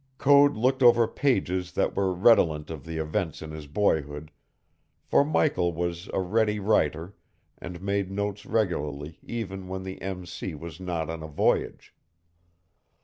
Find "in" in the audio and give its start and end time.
3.43-3.51